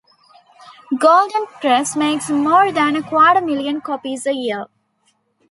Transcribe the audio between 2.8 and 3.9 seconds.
a quarter million